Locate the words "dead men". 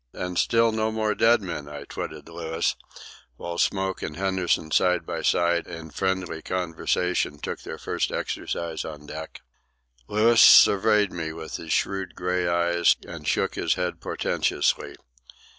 1.13-1.67